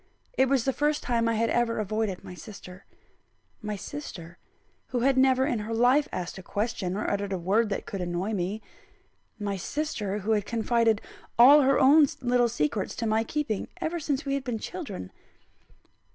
It 0.33 0.49
was 0.49 0.65
the 0.65 0.73
first 0.73 1.03
time 1.03 1.27
I 1.29 1.35
had 1.35 1.51
ever 1.51 1.77
avoided 1.77 2.23
my 2.23 2.33
sister 2.33 2.85
my 3.61 3.75
sister, 3.75 4.39
who 4.87 5.01
had 5.01 5.15
never 5.15 5.45
in 5.45 5.59
her 5.59 5.75
life 5.75 6.07
asked 6.11 6.39
a 6.39 6.41
question, 6.41 6.97
or 6.97 7.07
uttered 7.07 7.31
a 7.31 7.37
word 7.37 7.69
that 7.69 7.85
could 7.85 8.01
annoy 8.01 8.33
me; 8.33 8.63
my 9.37 9.57
sister, 9.57 10.17
who 10.17 10.31
had 10.31 10.47
confided 10.47 11.01
all 11.37 11.61
her 11.61 11.79
own 11.79 12.07
little 12.19 12.49
secrets 12.49 12.95
to 12.95 13.05
my 13.05 13.23
keeping, 13.23 13.67
ever 13.79 13.99
since 13.99 14.25
we 14.25 14.33
had 14.33 14.43
been 14.43 14.57
children. 14.57 15.11